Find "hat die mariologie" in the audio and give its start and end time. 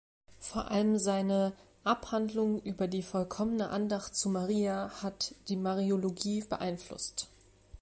5.03-6.41